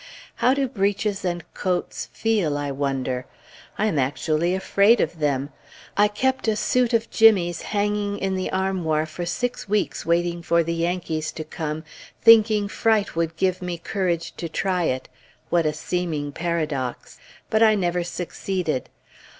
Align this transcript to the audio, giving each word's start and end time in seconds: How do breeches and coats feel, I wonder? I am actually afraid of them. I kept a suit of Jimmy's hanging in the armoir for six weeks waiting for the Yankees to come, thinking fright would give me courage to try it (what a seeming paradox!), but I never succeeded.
How 0.37 0.55
do 0.55 0.67
breeches 0.67 1.23
and 1.23 1.43
coats 1.53 2.09
feel, 2.11 2.57
I 2.57 2.71
wonder? 2.71 3.27
I 3.77 3.85
am 3.85 3.99
actually 3.99 4.55
afraid 4.55 4.99
of 4.99 5.19
them. 5.19 5.51
I 5.95 6.07
kept 6.07 6.47
a 6.47 6.55
suit 6.55 6.91
of 6.91 7.11
Jimmy's 7.11 7.61
hanging 7.61 8.17
in 8.17 8.33
the 8.35 8.51
armoir 8.51 9.05
for 9.05 9.27
six 9.27 9.69
weeks 9.69 10.03
waiting 10.03 10.41
for 10.41 10.63
the 10.63 10.73
Yankees 10.73 11.31
to 11.33 11.43
come, 11.43 11.83
thinking 12.19 12.67
fright 12.67 13.15
would 13.15 13.37
give 13.37 13.61
me 13.61 13.77
courage 13.77 14.35
to 14.37 14.49
try 14.49 14.85
it 14.85 15.07
(what 15.51 15.67
a 15.67 15.71
seeming 15.73 16.31
paradox!), 16.31 17.19
but 17.51 17.61
I 17.61 17.75
never 17.75 18.03
succeeded. 18.03 18.89